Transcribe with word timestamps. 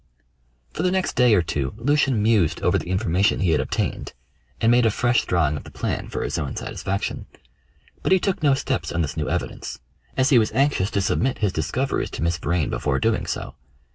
For 0.73 0.81
the 0.81 0.89
next 0.89 1.15
day 1.15 1.35
or 1.35 1.43
two 1.43 1.75
Lucian 1.77 2.23
mused 2.23 2.59
over 2.63 2.79
the 2.79 2.89
information 2.89 3.39
he 3.41 3.51
had 3.51 3.61
obtained, 3.61 4.13
and 4.59 4.71
made 4.71 4.83
a 4.83 4.89
fresh 4.89 5.25
drawing 5.25 5.55
of 5.57 5.63
the 5.63 5.69
plan 5.69 6.07
for 6.07 6.23
his 6.23 6.39
own 6.39 6.55
satisfaction; 6.55 7.27
but 8.01 8.11
he 8.11 8.19
took 8.19 8.41
no 8.41 8.55
steps 8.55 8.91
on 8.91 9.01
this 9.03 9.15
new 9.15 9.29
evidence, 9.29 9.79
as 10.17 10.29
he 10.31 10.39
was 10.39 10.51
anxious 10.53 10.89
to 10.89 11.01
submit 11.01 11.37
his 11.37 11.53
discoveries 11.53 12.09
to 12.09 12.23
Miss 12.23 12.39
Vrain 12.39 12.71
before 12.71 12.97
doing 12.99 13.27
so. 13.27 13.53